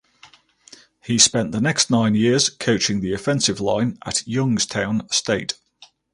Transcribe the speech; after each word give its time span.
He 1.03 1.19
spent 1.19 1.51
the 1.51 1.61
next 1.61 1.91
nine 1.91 2.15
years 2.15 2.49
coaching 2.49 3.01
the 3.01 3.13
offensive 3.13 3.59
line 3.59 3.99
at 4.03 4.27
Youngstown 4.27 5.07
State. 5.11 5.59